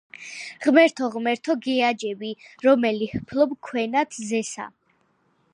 [0.61, 2.33] ღმერთო, ღმერთო, გეაჯები,
[2.69, 4.71] რომელი ჰფლობ ქვენათ ზესა